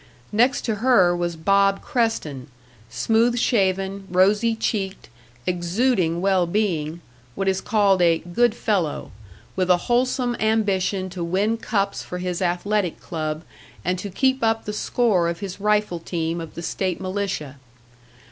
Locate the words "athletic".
12.41-12.99